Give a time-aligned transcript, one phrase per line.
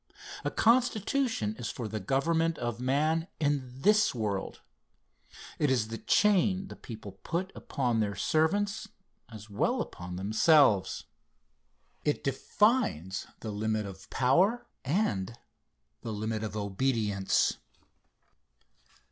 [0.43, 4.61] A constitution is for the government of man in this world.
[5.59, 8.87] It is the chain the people put upon their servants,
[9.31, 11.03] as well as upon themselves.
[12.03, 15.37] It defines the limit of power and
[16.01, 17.57] the limit of obedience.